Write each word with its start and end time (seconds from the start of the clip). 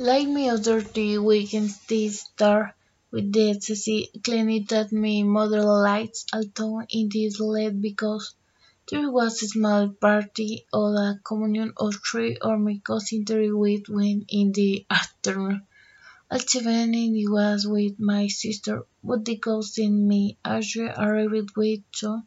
Like 0.00 0.28
me 0.28 0.48
other 0.48 0.80
the 0.80 1.18
weekends 1.18 1.84
this 1.88 2.20
start 2.20 2.76
with 3.10 3.32
the 3.32 3.50
excessive 3.50 4.04
cleaning 4.22 4.64
that 4.70 4.92
my 4.92 5.24
mother 5.24 5.60
lights 5.64 6.24
although 6.32 6.82
it 6.88 7.16
is 7.16 7.40
late 7.40 7.80
because 7.80 8.32
there 8.88 9.10
was 9.10 9.42
a 9.42 9.48
small 9.48 9.88
party 9.88 10.64
or 10.72 10.94
a 10.94 11.20
communion 11.24 11.72
or 11.76 11.90
three 11.90 12.38
or 12.40 12.58
my 12.58 12.80
cousin 12.84 13.24
Terry 13.24 13.52
with 13.52 13.88
went 13.88 14.26
in 14.28 14.52
the 14.52 14.86
afternoon. 14.88 15.66
At 16.30 16.48
seven 16.48 16.94
it 16.94 17.28
was 17.28 17.66
with 17.66 17.98
my 17.98 18.28
sister, 18.28 18.86
but 19.02 19.24
the 19.24 19.36
cousin 19.38 20.06
me 20.06 20.38
Ashley 20.44 20.84
arrived 20.86 21.56
with 21.56 21.80
John. 21.90 22.24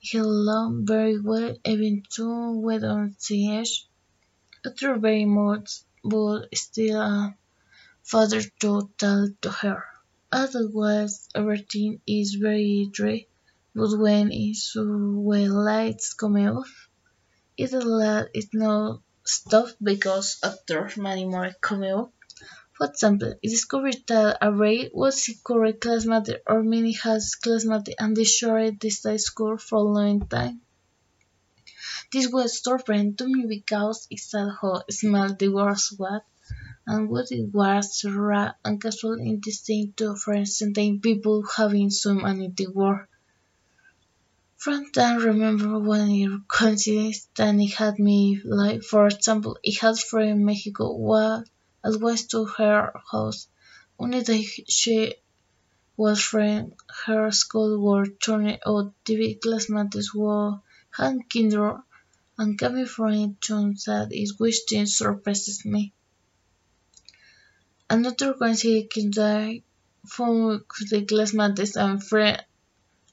He 0.00 0.18
alone 0.18 0.84
very 0.84 1.20
well, 1.20 1.56
even 1.64 2.02
two 2.10 2.58
went 2.58 2.82
on 2.84 3.14
the. 3.20 3.86
After 4.66 4.96
very 4.98 5.26
much 5.26 5.84
but 6.04 6.48
still 6.56 7.00
a 7.00 7.36
father 8.04 8.42
to 8.60 8.90
tell 8.98 9.28
to 9.42 9.50
her. 9.50 9.84
Otherwise 10.32 11.28
everything 11.34 12.00
is 12.06 12.34
very 12.34 12.88
dry, 12.92 13.26
but 13.74 13.98
when 13.98 14.30
it's 14.32 14.74
when 14.76 15.50
lights 15.50 16.14
come 16.14 16.36
off, 16.36 16.88
it's 17.56 17.72
a 17.72 17.80
lot 17.80 18.28
it's 18.34 18.54
not 18.54 19.00
stopped 19.24 19.76
because 19.82 20.38
after 20.44 20.88
many 20.98 21.24
more 21.24 21.52
come 21.60 21.82
up. 21.84 22.12
For 22.74 22.86
example, 22.88 23.34
it 23.42 23.48
discovered 23.50 23.98
that 24.08 24.38
a 24.42 24.52
ray 24.52 24.90
was 24.92 25.28
a 25.28 25.34
correct 25.44 25.80
classmate 25.82 26.30
or 26.46 26.62
many 26.64 26.92
has 26.92 27.34
classmate 27.36 27.90
and 27.98 28.16
they 28.16 28.24
shared 28.24 28.80
this 28.80 29.02
school 29.24 29.58
for 29.58 29.78
a 29.78 29.82
long 29.82 30.28
time. 30.28 30.60
This 32.14 32.30
was 32.30 32.60
different 32.60 33.18
to 33.18 33.26
me 33.26 33.44
because 33.48 34.06
it 34.08 34.20
said 34.20 34.46
how 34.62 34.84
small 34.88 35.34
the 35.34 35.48
world 35.48 35.80
was 35.98 36.20
and 36.86 37.08
what 37.08 37.32
it 37.32 37.52
was 37.52 38.04
rare 38.04 38.54
and 38.64 38.80
casual 38.80 39.14
in 39.14 39.40
the 39.44 39.50
same 39.50 39.94
to 39.96 40.14
friends 40.14 40.62
and 40.62 41.02
people 41.02 41.42
having 41.56 41.90
some 41.90 42.22
money 42.22 42.44
in 42.44 42.54
the 42.54 42.68
world. 42.68 43.08
From 44.56 44.84
then 44.94 45.16
remember 45.18 45.80
when 45.80 46.08
it 46.10 46.30
coincided 46.46 47.16
that 47.34 47.56
it 47.56 47.74
had 47.74 47.98
me 47.98 48.40
like 48.44 48.84
for 48.84 49.08
example 49.08 49.58
it 49.64 49.80
had 49.80 49.98
from 49.98 50.44
Mexico 50.44 50.94
was 50.94 51.44
always 51.82 52.28
to 52.28 52.44
her 52.44 52.92
house. 53.10 53.48
Only 53.98 54.22
day 54.22 54.44
she 54.68 55.16
was 55.96 56.22
from 56.22 56.74
her 57.06 57.32
school 57.32 57.82
were 57.84 58.06
turned 58.06 58.60
out 58.64 58.94
the 59.04 59.34
classmates 59.42 60.14
were 60.14 60.60
had 60.96 61.18
kinder 61.28 61.82
and 62.38 62.58
coming 62.58 62.86
from 62.86 63.12
it 63.12 63.40
turns 63.40 63.88
out 63.88 64.12
is 64.12 64.38
which 64.38 64.62
surprises 64.86 65.64
me. 65.64 65.92
Another 67.88 68.34
coincidence 68.34 69.16
that 69.16 69.60
from 70.06 70.64
the 70.90 71.04
classmates 71.04 71.76
and 71.76 72.02
friend 72.02 72.42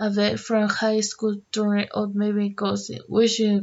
away 0.00 0.36
from 0.36 0.68
high 0.68 1.00
school 1.00 1.36
turned 1.52 1.88
out 1.94 2.14
maybe 2.14 2.48
because 2.48 2.90
which 3.08 3.40
is 3.40 3.62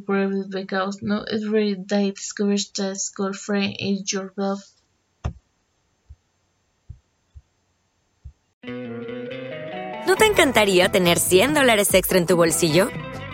because 0.50 1.02
not 1.02 1.28
every 1.30 1.76
day 1.76 2.12
discovers 2.12 2.70
that 2.78 2.98
school 2.98 3.34
friend 3.34 3.76
is 3.80 4.12
your 4.12 4.32
love. 4.38 4.62
¿No 10.06 10.16
te 10.16 10.26
encantaría 10.26 10.90
tener 10.90 11.20
100 11.20 11.54
dólares 11.54 11.94
extra 11.94 12.18
en 12.18 12.28
tu 12.28 12.38
bolsillo? 12.38 12.90